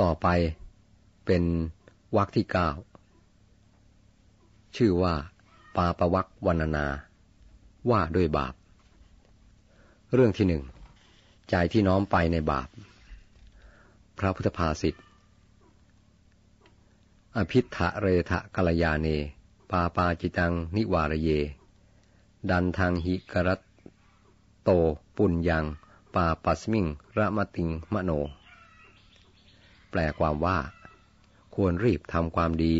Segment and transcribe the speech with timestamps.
[0.00, 0.26] ต่อไป
[1.26, 1.42] เป็น
[2.16, 2.68] วรรคที่เก้า
[4.76, 5.14] ชื่อว่า
[5.76, 6.86] ปาปวักวันนา
[7.90, 8.54] ว่าด้วยบาป
[10.14, 10.62] เรื่องที่หนึ่ง
[11.50, 12.68] ใจที่น้อมไปในบาป
[14.18, 14.94] พระพุทธภาษิต
[17.36, 19.06] อภิธะเรทะกัลยาเน
[19.70, 21.28] ปาปาจิตังนิวารเย
[22.50, 23.60] ดันทางหิกรัต
[24.64, 24.70] โต
[25.16, 25.64] ปุญญัง
[26.14, 26.86] ปาปัสมิง
[27.18, 28.10] ระมติงมโน
[29.98, 30.58] ลความว่า
[31.54, 32.76] ควรรีบทำความดี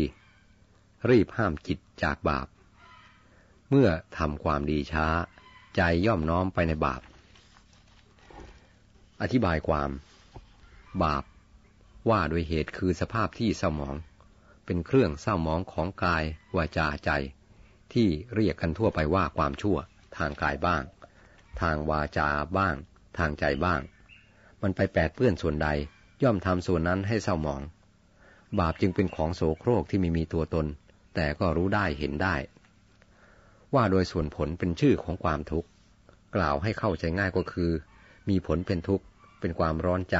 [1.09, 2.47] รีบห้ามจิตจากบาป
[3.69, 5.07] เมื่อทำความดีช้า
[5.75, 7.01] ใจย่อมน้อมไปในบาป
[9.21, 9.89] อธิบายความ
[11.03, 11.23] บาป
[12.09, 13.95] ว่าโดยเหตุคือสภาพที่เศร้าหมอง
[14.65, 16.23] เป็นเครื่องเศร้าหมองของกาย
[16.57, 17.11] วาจาใจ
[17.93, 19.77] ที่เรียกกันทั่วไปว่าความชั่ว
[20.17, 20.83] ทางกายบ้าง
[21.61, 22.75] ทางวาจาบ้าง
[23.17, 23.81] ทางใจบ้าง
[24.61, 25.67] มันไปแปดเปื้อนส่วนใด
[26.23, 27.61] ย่อมทำส่วนนั้นให้เศร้าหมอง
[28.59, 30.65] บาปจึงเป็นของโสโครกที่ไม่มีตัวตน
[31.15, 32.35] แต่ก็รู้ได้เห็นได้
[33.73, 35.69] ว่าโดยส่วนผลเป็นชื่อของความทุกข์
[36.35, 37.71] กล่าวให้เข้าใจง่ายก็คือ
[38.29, 39.05] มีผลเป็นทุกข์
[39.39, 40.17] เป็นความร้อนใจ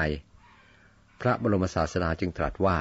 [1.21, 2.77] พระบรมศาสดาจึงตรัสว่า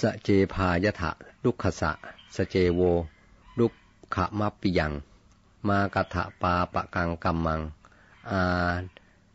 [0.00, 1.10] สเจพายทะ
[1.44, 1.92] ลุกขสะ
[2.36, 2.80] สเจโว
[3.58, 3.72] ลุก
[4.14, 4.92] ขมัปปิยัง
[5.68, 7.60] มากะทะปาปะกังกัมมัง
[8.30, 8.72] อา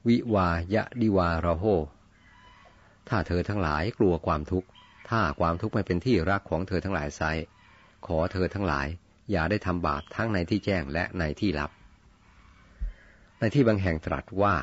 [0.08, 1.66] วิวายะดิวาระโห
[3.10, 4.68] ถ้าเธอทั้งหลายกลัวความทุกข์
[5.10, 7.22] ถ้าความทุกข์ไม่เป็นที่รักของเธอทั้งหลายไซ
[8.06, 8.88] ขอเธอทั้งหลาย
[9.32, 11.72] อย่าได้ทำบาปทั้งในที่แจ้งและในที่ลับ
[13.40, 14.56] ในที่บางแห่งตรัสว่า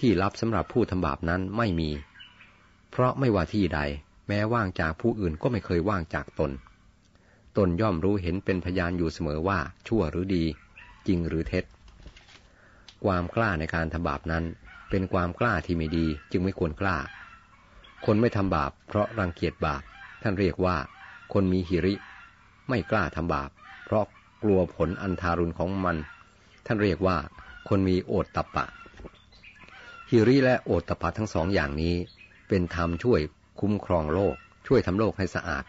[0.00, 1.90] ที่ลับสำหรับผู้ทำบาปนั้นไม่มี
[2.90, 3.80] เพราะไม่ว่าที่ใด
[4.28, 6.50] แม้ว่างจากผู้อื่นก็ไม่เคยว่างจากตน
[7.56, 10.44] ตนย่อมรู้เห็นเป็นพยานอยู่เสมอว่าชั่วหรือดี
[11.06, 11.64] จริงหรือเท็จ
[13.04, 14.44] ความกล้าในการทำบาปนั้น
[14.96, 16.96] เป็นความกล้าที่ไม่ดีจึงไม่ควรกล้า
[18.06, 19.82] คนไม่ทำบาป เพราะรังเกียจบาป
[20.22, 20.76] ท่านเรียกว่า
[21.32, 21.94] คนมีหิริ
[22.68, 23.50] ไม่กล้าทำบาป
[23.84, 24.04] เพราะ
[24.42, 25.96] กลัวผลอันทารุณของมัน
[26.66, 27.16] ท่านเรียกว่า
[27.68, 28.64] คนมีโอตตะปะ
[30.10, 31.94] หิริและโอตตะปะทั้งสองอย่างนี้
[32.48, 33.20] เป็นธรรมช่วย
[33.60, 34.34] คุ้มครองโลก
[34.66, 35.64] ช่วยทำโลกให้สะอาด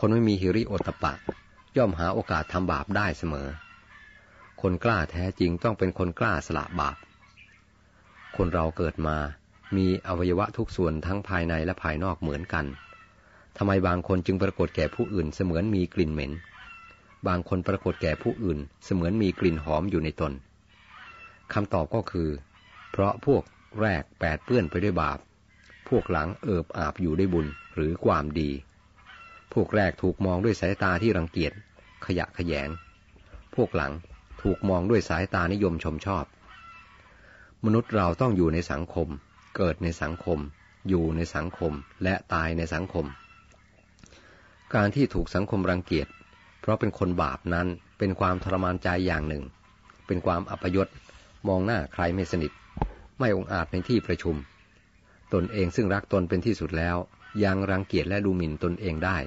[0.00, 1.14] คนไม่มีหิริโอตตะปะ
[1.76, 3.48] ย่อมหาโอกาสทำบาปได้เสมอ
[4.60, 6.96] คนกล้าแท้จริงต้องเป็นคนกล้าสละบาป
[8.36, 9.16] คนเราเกิดมา
[9.76, 12.66] มีอวัยวะทุกส่วนทั้งภายในและภายนอกเหมือนกัน
[13.56, 16.32] ทำไมบางคนจึงปรากฏแก่ผู้อื่นเสมือนมีกลิ่นเหม็น
[17.28, 20.32] บางคนปรากฏแก่ผู้อื่นเสมือนมีกลิ่นหอมอยู่ในตน
[21.52, 22.30] คำตอบก็คือ
[22.90, 23.42] เพราะพวก
[23.80, 25.18] แรกแปดเปื้อนไปด้วยบาป
[25.88, 28.50] พวกหลังเอิบอาบอยู่ด้วยบุญหรือความดี
[29.54, 31.52] พวกแรกถูกมองด้วยสายตาที่รังเกียจ
[32.06, 32.68] ขยะขยง
[33.54, 33.92] พวกหลัง
[34.42, 36.24] ถูกมองด้วยสายตานิยมชมชอบ
[37.66, 39.08] มนุษย์เราต้องอยู่ในสังคม
[39.56, 40.38] เกิดในสังคม
[40.88, 41.72] อยู่ในสังคม
[42.04, 43.06] และตายในสังคม
[44.74, 46.08] การที่ถูกสังคมรังเกียจ
[46.60, 47.66] เพราะเป็นคนบาปนั้น
[47.98, 49.44] เป็นความทรมานใจอย่างหนึ่ง
[50.06, 50.88] เป็นความอัปยศ
[51.48, 52.52] มองหน้าใครไม่สนิท
[53.18, 54.36] ไม่องอาจในที่ประชุม
[55.32, 56.96] ตนเองซึ่งรักตนเป็นที่สุดแล้ว
[57.44, 59.18] ยังรังเกียจและดูหมิ่นตนเองได้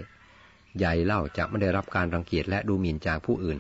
[0.78, 3.60] ใหญ่เล่าจะไม่ได้รับการรังเกียจและดูหมิ่นจากผู้อื่น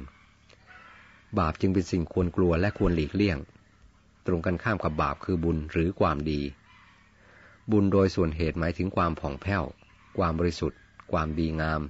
[1.37, 3.39] บาปจึงเป็นสิ่งควรกลัวและควรหลีกเลี่ยง
[4.25, 6.41] ตรงกันข้ามกับบาปคือบุญหรือความดี
[7.71, 9.63] บุญโดยส่วนเหตุหมายถึงความผ่องแผ้ว
[10.17, 10.79] ความบริสุทธิ์
[11.11, 11.81] ความดีงาม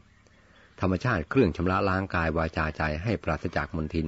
[0.79, 4.07] ธรรมชาติเครื่องชำระล้างกายวาจาใจให้ปราศจากมลทิน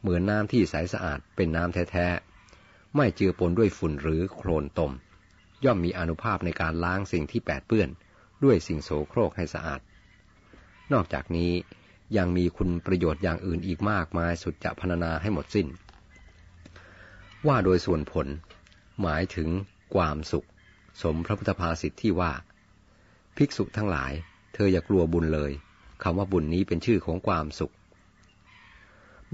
[0.00, 4.92] เหมือนน้ำที่ใสสะอาดเป็นน้ำแท้ๆ ไม่เจือปนด้วยฝุ่นหรือโคลนตม
[5.64, 7.88] ย่อมมีอนุภาพในการล้างสิ่งที่แปดเปื้อน
[8.44, 9.80] ด้วยสิ่งโสโครกให้สะอาด
[10.92, 11.52] นอกจากนี้
[12.16, 15.66] ยังมีคุณประโยชน์อย่างอื่นอีกมากมายสุดจะพรรณนาให้หมดสิน้น
[17.46, 18.26] ว่าโดยส่วนผล
[19.02, 19.48] หมายถึง
[19.94, 20.46] ความสุข
[21.02, 22.32] สมพระพุทธภาษิตที่ว่า
[23.36, 24.12] ภิกษุทั้งหลาย
[24.54, 25.52] เธออย่ากลัวบุญเลย
[26.02, 27.74] คำว่าบุญนี้เป็นชื่อของความสุข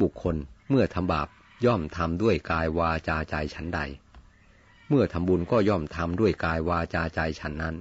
[0.00, 0.36] บุคคล
[0.68, 1.28] เมื่อทำบาป
[1.66, 3.80] ย่อมทำด้วยกายวาจาใจฉันใด
[4.88, 7.76] เมื่อทำบุญก็ย่อมทำด้วยกายวาจาใจฉันนั้น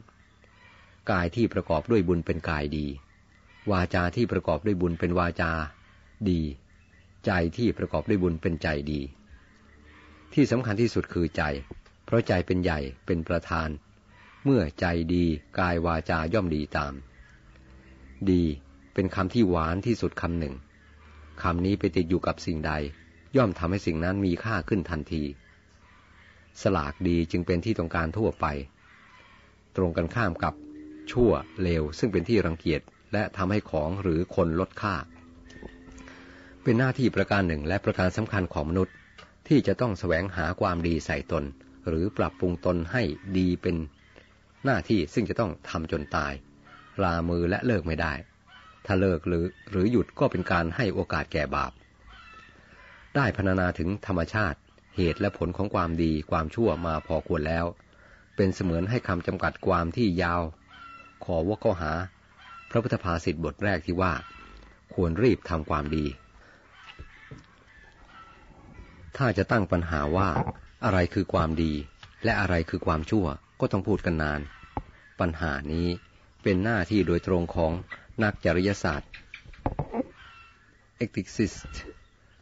[1.12, 2.86] กายที่ประกอบด้วยบุญเป็นกายดี
[3.72, 5.52] วาจาที่ประกอบด้วยบุญเป็นวาจา
[6.30, 6.42] ดี
[7.26, 9.02] ใจที่ประกอบด้วยบุญเป็นใจดี
[10.34, 11.44] ที่สำคัญที่สุดคือใจ
[12.06, 13.70] เพราะใจเป็นใหญ่เป็นประธาน
[14.44, 15.26] เมื่อใจดี
[15.60, 16.94] กายวาจาย่อมดีตาม
[18.32, 18.44] ดี
[18.94, 20.56] เป็นคำที่หวานที่สุดคำหนึ่ง
[21.44, 22.74] คำนี้ไปติดอยู่กับสิ่งใด
[23.38, 25.24] ย่อมทำให้สิ่งนั้นมีค่าขึ้นทันที
[26.62, 28.46] สลากดีจึงเป็นที่ต้องการทั่วไป
[29.76, 30.54] ตรงกันข้ามกับ
[31.12, 31.32] ชั่ว
[31.62, 32.82] เลวซึ่งเป็นที่รังเกียจ
[33.14, 34.96] และทำให้ของหรือคนลดค่า
[36.64, 38.94] เป็นหน้าที่ประการหนึ่งและประการสำคัญของมนุษย์
[39.48, 41.44] ที่จะต้องแสวงหาความดีใส่ตน
[41.88, 43.04] หรือปรับปรุงตนให้
[43.38, 43.76] ดีเป็น
[44.66, 46.34] หน้าที่ซึ่งจะต้องทำจนตาย
[47.04, 48.14] ลามือและเลิกไม่ได้
[48.86, 51.72] ถ้าเลิกหรือหรือหยุดก็เป็นการให้โอกาสแก่บาป
[53.16, 54.60] ได้พรรณนาถึงธรรมชาติ
[54.96, 57.66] เหตุและผลของความดีความชั่วมาพอควรแล้ว
[58.36, 60.42] เป็นเสมือนให้คำจำกัดความที่ยาว
[61.26, 61.94] ขอว่าข้อหา
[62.70, 64.14] พระพุทธภาษิตบทแรกที่ว่า
[64.94, 66.06] ควรรีบทำความดี
[69.18, 70.30] ถ้าจะตั้งปัญหาว่า
[70.86, 71.74] อะไรคือความดี
[72.24, 73.26] และอะไรคือความชั่ว
[73.60, 74.42] ก็ต้องพูดกันนาน
[75.20, 75.88] ปัญหานี้
[76.44, 77.72] เป็นหน้าที่โดยตรงของ
[78.24, 79.10] นักจริยศาสตร์
[81.04, 81.74] ethicist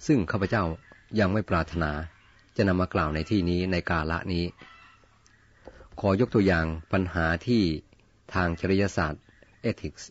[0.08, 0.64] ซึ่งข้าพเจ้า
[1.20, 1.92] ยังไม่ปรารถนา
[2.58, 4.46] จะนำมากล่าวในที่นี้ในกาละนี้
[6.00, 7.64] ขอยกตัวอย่างปัญหาที่
[8.34, 9.24] ทางจริยศาสตร์
[9.70, 10.04] ethics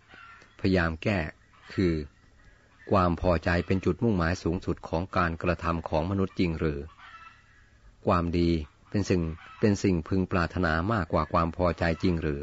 [0.60, 1.19] พยายามแก้
[1.75, 1.93] คือ
[2.90, 6.81] ความพอใจเป็นจุดมุ่งหมายสูงสุดของการกระทำของมนุษย์จริงหรือ
[8.06, 8.50] ความดี
[8.90, 9.22] เป็นสิ่ง
[9.60, 12.40] เป็นสิ่งพึงปรารถนามากกว่าความพอใจจริงหรือ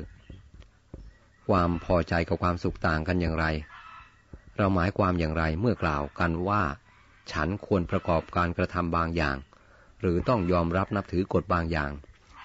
[1.49, 3.45] ความพอใจกับความสุขต่างกันอย่างไร
[4.57, 6.63] เราหมายความอย่างไรเมื่อกล่าวกันว่า
[7.31, 9.37] ฉันควรประกอบการกระทำบางอย่าง
[10.01, 11.91] หรือต้องยอมรับนับถือกฎบางอย่าง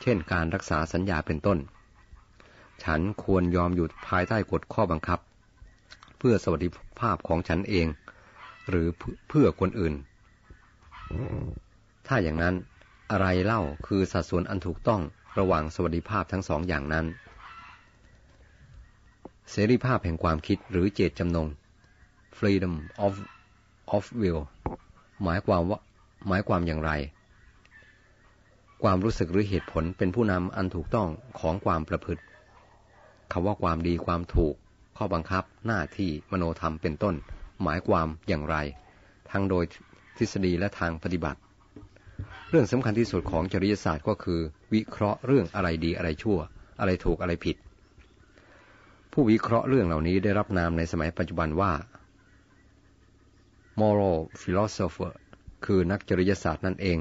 [0.02, 1.58] เช่น การรักษาสัญญาเป็นต้น
[2.82, 5.19] ฉันควรยอมอยู่ภายใต้กฎข้อบังคับ
[6.19, 6.69] เพื่อสวัสดิ
[7.00, 7.87] ภาพของฉันเอง
[8.69, 8.87] หรือ
[9.28, 9.94] เพื่อคนอื่น
[12.06, 12.54] ถ้าอย่างนั้น
[13.10, 15.00] อะไรเล่าคือสัดส่วนอันถูกต้อง
[15.38, 17.06] ระหว่างสวัสดิภาพทั้งสองอย่างนั้น
[19.50, 21.48] เสรีภาพแห่งความคิดหรือเจตจำนง
[22.38, 23.14] freedom of
[23.96, 24.40] of will
[25.22, 25.78] หมายความว่า
[26.28, 26.90] หมายความอย่างไร
[28.82, 31.08] ความรู้สึกหรือเหตุผลเป็นผู้นำอันถูกต้อง
[31.40, 32.22] ของความประพฤติ
[33.32, 34.54] คำว่าความดีความถูก
[34.96, 37.14] ข้อบังคับหน้าที่มโนธรรมเป็นต้น
[37.62, 38.56] หมายความอย่างไร
[39.31, 39.64] ทั้งโดย
[40.16, 41.40] ทฤษฎีและทางปฏิบัติ
[42.50, 44.40] เรื่องสำคัญที่สุดของจริยศาสตร์ก็คือ
[44.75, 46.38] วิเคราะห์เรื่องอะไรดีอะไรชั่ว
[46.81, 47.56] อะไรถูกอะไรผิด
[49.12, 51.72] ผู้วิเคราะห์เรื่องเหล่านี้ได้รับนามในสมัยปัจจุบันว่า
[53.81, 55.12] moral philosopher
[55.64, 56.98] คือนักจริยศาสตร์นั่นเอง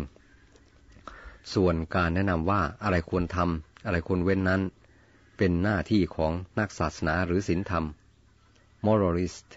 [1.53, 4.61] ส่วนการแนะนำว่าอะไรควรทำอะไรควรเว้นนั้น
[5.37, 7.85] เป็นหน้าที่ของนักศาสนาหรือศีลธรรม
[8.85, 9.47] moralist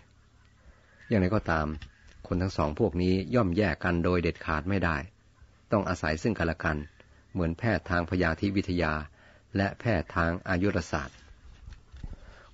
[1.08, 1.66] อย่างไรก็ตาม
[2.26, 4.96] คนทั้งสองพวกนี้ย่อมแยกกันโดยเด็ดขาดไม่ได้
[5.72, 6.78] ต้องอาศัยซึ่งกันและกัน
[7.32, 8.92] เหมือนแพทย์ทางพยาธิวิทยา
[9.56, 11.16] และแพทย์ทางอายุรศาสตร์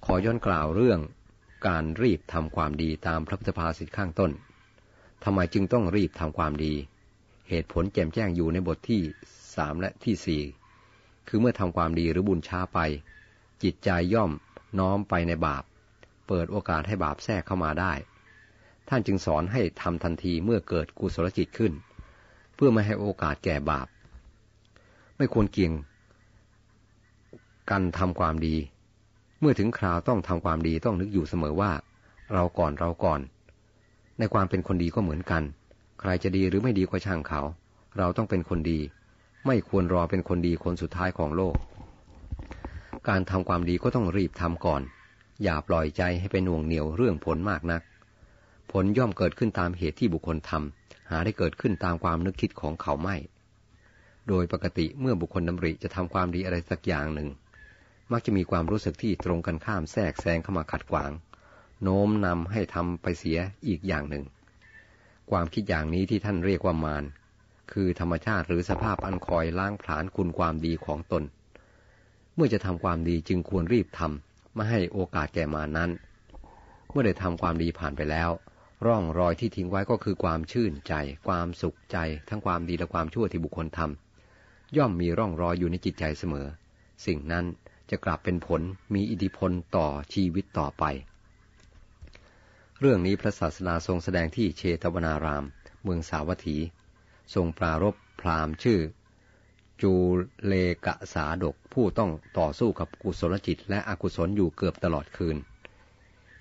[0.04, 1.00] ขอย้อนกล่าวเรื่อง
[1.66, 4.30] การรีบทำความดีตามพระพุทธภาษิตข้างต้น
[5.24, 6.74] ทำไมจึงต้องรีบทำความดี
[7.48, 9.02] เหตุผลแจ่มแจ้งอยู่ในบทที่
[9.56, 10.42] สามและที่สี่
[11.28, 12.78] คือเมื่อทำความดีหรือบุญช้าไป
[13.62, 14.30] จิตใจย่อม
[14.78, 15.64] น้อมไปในบาป
[16.26, 17.92] เปิดโอกาสให้บาปแทรกเข้ามาได้
[18.88, 21.72] ท่านจึงสอนให้ทำทันทีเมื่อเกิดกุศลจิตขึ้น
[22.54, 23.86] เพื่อไม่ให้โอกาสแก่บาป
[25.16, 25.72] ไม่ควรเกี่ยง
[27.70, 28.56] กันทำความดี
[29.40, 31.72] เมื่อถึงคราวต้องทำความดีต้องนึกอยู่เสมอว่า
[32.32, 33.20] เราก่อนเราก่อน
[34.18, 35.42] ในความเป็นคนดีก็เหมือนกัน
[36.00, 37.40] ใครจะดีหรือไม่ดีก็ช่างเขา
[37.98, 38.80] เราต้องเป็นคนดี
[39.46, 41.56] ไม่ควรรอเป็นคนดีคนสุดท้ายของโลก
[43.08, 44.82] การทำความดีก็ต้องรีบทำก่อน
[45.42, 47.82] อย่าปล่อยใจให้ไปหน่วงเหนียวเรื่องผลมากนัก
[48.72, 53.16] ผลย่อมเกิดขึ้นตามเหตุที่บุคคลทำหาได้เกิดขึ้นตามความนึกคิดของเขาไม่
[54.28, 57.28] โดยปกติเมื่อบุคคลดำริจะทำความดีอะไรสักอย่างหนึ่ง
[58.12, 61.10] มักจะมีความรู้สึกที่ตรงกันข้ามแทรกแซงเข้ามาขัดขวาง
[61.82, 64.24] โน้มนำให้ทำไปเสียอีกอย่างหนึ่ง
[65.30, 67.04] ความคิดอย่างนี้ที่ท่านเรียกว่ามาร
[67.72, 71.22] คือธรรมชาติหรือสภาพอันคอยล้างผลาญคุณความดีของตน
[72.34, 75.90] เมื่อจะทำความดีจึงควรรีบทำไม่ให้โอกาสแก่มานั้น
[76.90, 78.30] เมื่อได้ทำความดีผ่านไปแล้ว
[78.86, 80.94] ร่องรอยที่ทิ้งไว้ก็คือความชื่นใจ
[81.26, 86.46] ความสุขใจ ทั้งความดีและความชั่วที่บุคคลทำย่อมมีร่องรอยอยู่ในจิตใจเสมอ
[87.06, 87.44] สิ่งนั้น
[87.90, 88.60] จะกลับเป็นผล
[88.94, 90.84] มีอิทธิพลต่อชีวิตต่อไป
[92.80, 95.44] เรื่องนี้พระศาสดาทรงแสดงที่เชตวนาราม
[95.82, 96.56] เมืองสาวัตถี
[97.34, 98.80] ทรงปรารบพราหมณ์ชื่อ
[99.82, 99.92] จู
[100.46, 100.54] เล
[100.86, 105.36] กะสาดกผู้ต้องต่อสู้กับกุศลจิตและอกุศลอยู่เกือบตลอดคืน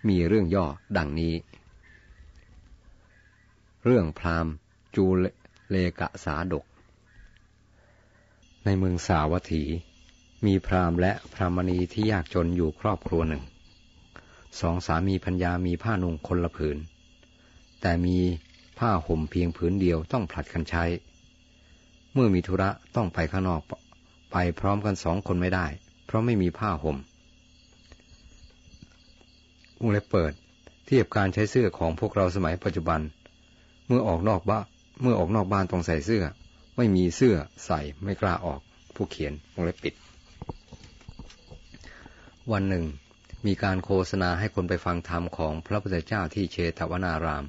[0.07, 0.65] มีเรื่องย่อ
[0.97, 1.33] ดังนี้
[3.85, 4.53] เรื่องพราหมณ์
[4.95, 5.05] จู
[5.69, 6.65] เลกะสาดก
[8.65, 9.63] ในเมืองสาวัตถี
[10.45, 13.43] มีพราหมณ์และพรามณีที่ยากจนอยู่ครอบครัวหนึ่ง
[14.59, 16.77] สองสามีพัญญามีผ้านุ่งคนละผืน
[17.81, 18.17] แต่มี
[18.79, 20.83] ผ้าห่มเพียงผืนเดียวต้องผลัดกันใช้
[22.13, 23.61] เมื่อมีธุระต้องไปข้างนอก
[24.31, 25.65] ไปพร้อมกันสองคนไม่ได้
[26.05, 26.97] เพราะไม่มีผ้าห่ม
[29.79, 30.33] วงเล็บเปิด
[30.85, 33.01] เทียบการใช้เสื้อของพวกเราสมัยปัจจุบัน
[33.87, 34.65] เมื่อออกนอกบ้าน
[35.01, 36.23] เมื่อออกนอกบ้านต้องใส่เสื้อ
[36.77, 38.59] ไม่มีเสื้อใส่ไม่กล้าออก
[38.95, 39.93] ผู้เขียนวงเล็บปิด
[42.51, 42.85] วันหนึ่ง
[43.45, 47.45] มีการโฆษณาให้คนไปฟังธรรมของพระพุทธเจ้าที่เชตวนาราม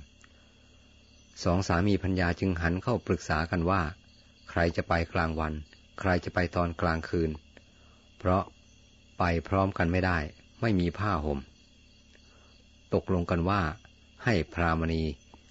[1.42, 3.82] สองสามีพัญญาจึงหันเข้าปรึกษากันว่า
[4.50, 5.52] ใครจะไปกลางวัน
[6.00, 7.30] ใครจะไปตอนกลางคืน
[8.18, 8.42] เพราะ
[9.18, 10.18] ไปพร้อมกันไม่ได้
[10.60, 11.38] ไม่มีผ้าหม่ม
[12.94, 13.62] ตกลงกันว่า
[14.24, 15.02] ให้พรามณี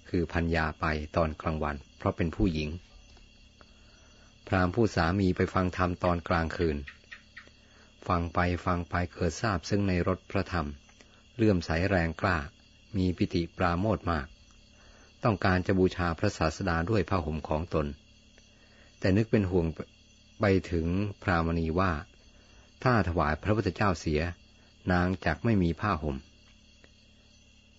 [0.08, 0.86] คือพัญญาไป
[1.16, 2.68] ตอนกลางวัน เพราะเป็นผู้หญิง
[4.46, 6.76] พรามผู้สามีไปฟังธรรมตอนกลางคืน
[8.08, 10.68] ฟังไปฟังไปเกิดทราบซึ่งในรถพระธรรม
[11.36, 12.36] เลื่อมใสแรงกล้า
[12.96, 14.26] มีปิติปราโมทมาก
[15.24, 17.86] ต้องการจะบูชาพระศาสดาด้วยผ้าห่มของตน
[18.98, 19.66] แต่นึกเป็นห่วง
[20.40, 20.86] ไปถึง
[21.22, 21.92] พรามณีว่า
[22.82, 24.20] ถ้าถวายพระพุทธเจ้าเสีย
[24.92, 26.16] นางจักไม่มีผ้าห่ม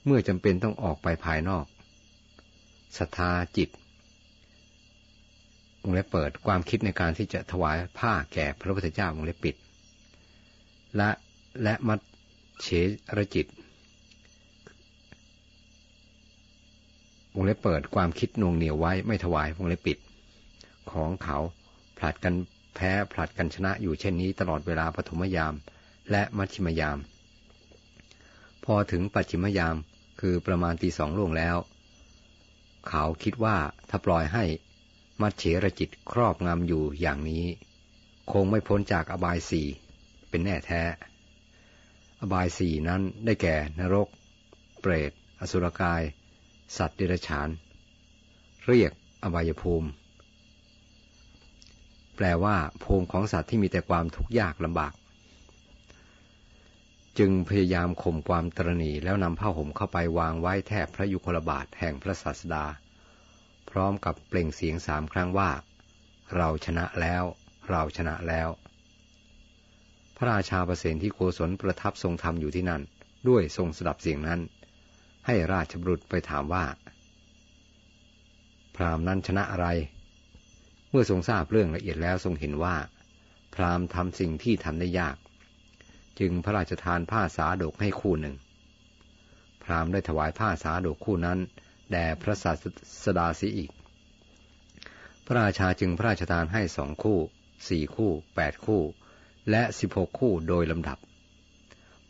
[0.05, 1.65] เมื่อจำเป็นต้องออกไปภายนอก
[2.97, 3.69] ศรัทธาจิต
[5.81, 9.55] วงเล็บเปิดความคิดในการที่จะถวายผ้าแก่พระพุทธเจ้าวงเล็บปิด
[10.97, 11.09] และ
[11.63, 11.99] และมัด
[12.61, 12.67] เฉ
[13.17, 13.45] รจิต
[17.35, 19.97] วงเล็บเปิดความคิดนวงเหนียวไว้ไม่ถวายวงเล็บปิด
[20.91, 21.37] ของเขา
[21.97, 22.35] ผลัดกัน
[22.75, 25.53] แพ้ผลัดกันชนะอยู่เช่นนี้ตลอดเวลาปฐมยาม
[26.11, 26.97] และมัชชิมยาม
[28.63, 29.75] พอถึงปัจฉิมยาม
[30.21, 31.57] คือประมาณตีสองล่วงแล้ว
[32.89, 33.57] เขาคิดว่า
[33.89, 34.43] ถ้าปล่อยให้
[35.21, 37.45] มัดเฉรจิตครอบงำอยู่อย่างนี้
[38.31, 39.67] คงไม่พ้นจากอบายสี่
[40.29, 40.81] เป็นแน่แท้
[42.21, 44.07] อบายสี่นั้นได้แก่นรก
[44.81, 46.01] เปรต อสุรกาย
[46.77, 47.49] สัตว์เดรัจฉาน
[48.67, 48.91] เรียก
[49.23, 49.89] อบายภูมิ
[52.15, 54.93] แปลว่า ภูมิของสัตว์ที่มีแต่ความทุกข์ยากลำบาก
[57.19, 62.65] จึงพยายามข่มความตรณีแล้วนำผ้าห่มเข้าไปวางไว้แทบพระยุคลบาทแห่งพระศาสดา
[63.69, 65.49] พร้อมกับเปล่งเสียงสามครั้งว่า
[66.35, 67.23] เราชนะแล้ว
[67.69, 68.49] เราชนะแล้ว
[70.17, 72.81] พระราชาประเสนที่โกศลประทับทรงธรรมอยู่ที่นั่น
[73.27, 74.39] ด้วยทรงสดับเสียงนั้น
[75.25, 76.65] ให้ราชบุตรไปถามว่า
[78.75, 79.67] พราหมณ์นั้นชนะอะไร
[80.89, 82.75] เมื่อทรงทราบเรื่องละเอียดแล้วทรงเห็นว่า
[83.55, 85.17] พราหมณ์ทำสิ่งที่ทำได้ยาก
[86.19, 88.35] จึงพระราชทานผ้าสาดกให้คู่หนึ่ง
[89.63, 91.39] พราหมณ์ได้ถวายผ้าสาดกคู่นั้น
[91.91, 92.51] แด่พระศา
[93.03, 93.71] สดาสีอีก
[95.25, 97.19] พระราชาจึงพระราชทานให้สองคู่
[97.69, 98.81] สี่คู่แปดคู่
[99.49, 100.97] และสิบหกคู่โดยลำดับ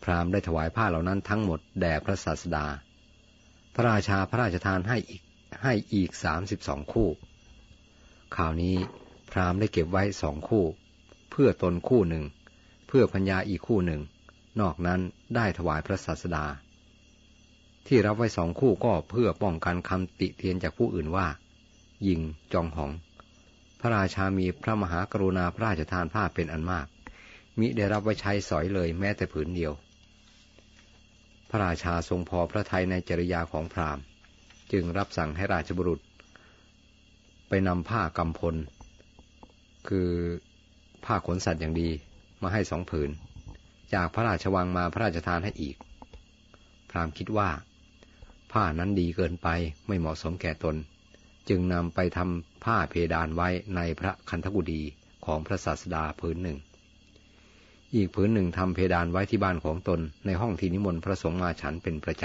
[0.03, 2.65] พราหมณ์ได้ถวายผ้าเหล่านั้นทั้งหมดแด่พระศาสดา
[3.75, 5.21] พระราชาพระราชทานให้อีก
[5.63, 7.09] ให้อีกสามสิบสองคู่
[8.35, 8.75] ข่าวนี้
[9.31, 10.65] พราหมณ์ได้เก็บไว้สองคู่
[11.31, 12.25] เพื่อตนคู่หนึ่ง
[12.87, 14.01] เพื่อพัญญาอีกคู่หนึ่ง
[14.61, 14.99] นอกนั้น
[15.35, 16.45] ได้ถวายพระศาสดา
[17.87, 21.27] ที่รับไว้สองคู่ก็เพื่อป้องกันคำติเตียนจากผู้อื่นว่า
[22.07, 22.21] ยิง
[22.53, 22.91] จองหอง
[23.79, 26.87] พระราชามีพระมหากรุณาพระราชทานผ้าเป็นอันมาก
[27.59, 29.73] มิได้รับไว้ใช้สอยเลยแม้แต่ผืนเดียว
[31.49, 34.03] พระราชาทรงพอพระทัยในจริยาของพราหมณ์
[34.71, 35.99] จึงรับสั่งให้ราชบุรุษ
[37.49, 38.55] ไปนำผ้ากำพล
[39.87, 40.09] คือ
[41.05, 41.89] ผ้าขนสัตว์อย่างดี
[42.41, 43.09] มาให้สองผืน
[43.93, 45.75] จากพระราชวังมาพระราชทานให้อีก
[46.89, 47.49] พราหมณ์คิดว่า
[48.51, 49.47] ผ้านั้นดีเกินไป
[49.87, 50.75] ไม่เหมาะสมแก่ตน
[51.49, 54.81] จึงนำไปทำผ้าเพดานไว้ในพระคันธกุฎี
[55.25, 56.57] ของพระศาสดาผืนหนึ่ง
[57.95, 62.23] อีกผืนหนึ่งทำเพดานไว้ที่บ้านของตนในห้องที่นิมนต์พระสงฆ์มาฉันเป็นประจ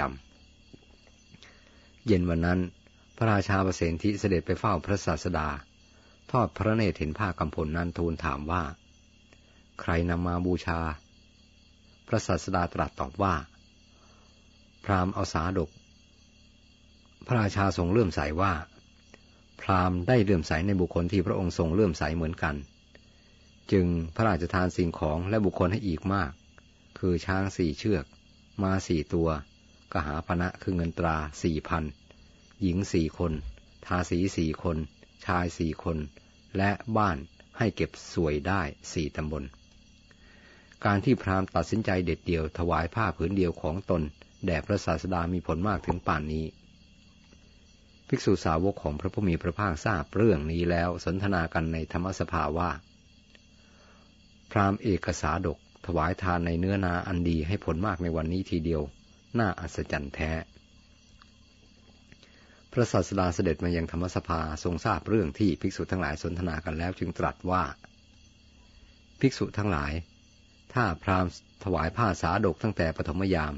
[0.83, 2.59] ำ เย็นวันนั้น
[3.17, 5.47] พระราชาประเสนทิเสด็จไปเฝ้าพระศาสดา
[6.31, 8.63] ทอดพระเนตรเห็นผ้ากำพลนั้นทูลถามว่า
[9.81, 10.79] ใครนำมาบูชา
[12.07, 13.33] พระศาสดาตรัสตอบว่า
[14.83, 15.69] พราหมณ์เอาสาดก
[17.27, 18.53] พระราชาทรงเลื่อมใสว่า
[19.61, 22.55] พราหมณ์ได้เลื่อมใสในบุคคลที่พระองค์ทรงเลื่อมใสเหมือนกัน
[23.71, 26.31] จึงพระราชทานสิ่งของและบุคคลให้อีกมาก
[26.99, 28.05] คือช้างสี่เชือก
[28.63, 29.29] มาสี่ตัว
[29.93, 31.83] กหาพนะคือเงินตราสี่พัน
[32.61, 33.33] หญิงสี่คน
[33.85, 34.77] ทาสีสี่คน
[35.25, 35.97] ชายสี่คน
[36.57, 37.17] และบ้าน
[37.57, 38.61] ให้เก็บสวยได้
[38.93, 39.43] สี่ตำบล
[40.85, 44.01] การที่พราหมณ์ตัดสินใจเด็ดเดี่ยวถวายผ้าผืนเดียวของตน
[44.45, 46.45] แด่พระศาสดามีผลมากถึงป่านนี้
[48.07, 52.71] ภิกษุสาวกของพระผู้มีพระภาคทราบเรื่องนี้แล้วสนทนากันในธรรมสภาว่า
[54.51, 58.81] พราหมณ์เอกสาดก ถวายทานในเนื้อนาอันดีให้ผลมากในวันนี้ทีเดียว
[59.39, 60.31] น่าอัศจรรย์แท้
[62.71, 67.63] พระศาสดาเสด็จมายังธรรมสภาทรงทราบเรื่องที่ภิกษุทั้งหลายสนทนากันแล้วจึงตรัสว่า
[69.19, 69.93] ภิกษุทั้งหลาย
[70.73, 71.31] ถ้าพราหมณ์
[71.63, 73.53] ถวายผ้าสาดกตั้งแต่ปฐมยาม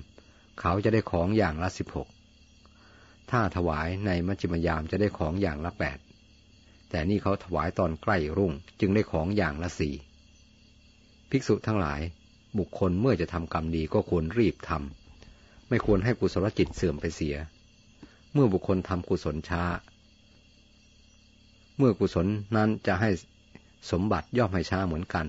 [0.59, 2.07] เขาจะได้ของอย่างละสิบหก
[3.31, 5.97] ถ้าถวายในมัจจิมยามจะได้ของอย่างละแปด
[6.89, 9.95] แต่นี่เขาถวายตอนใกล้รุ่งจึงได้ของอย่างละสี่
[11.35, 12.01] ภิกษุทั้งหลาย
[12.59, 17.35] บุคคลเมื่อจะทำกรรมดีก็ควรรีบทำไม่ควรให้กุศลจิตเสื่อมไปเสีย
[18.33, 19.63] เมื่อบุคคลทำกุศลช้า
[21.77, 23.09] เมื่อกุศลนั้นจะให้
[23.91, 25.27] สมบัติย่อมให้ช้าเหมือนกัน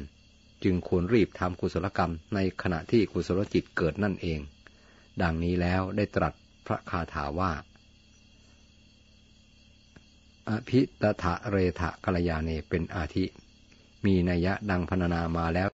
[0.65, 4.41] จึงควรรีบทำกุศลกรรมในขณะที่กุศลจิตเกิดนั่นเอง
[5.23, 6.33] ดังนี้แล้วได้ตรัส
[6.67, 7.53] พระคาถาว่า
[10.49, 13.25] อภิตถะเรทะกัลยาเนเป็นอาทิ
[14.05, 15.69] มีนัยะดังพรรณนามาแล้ว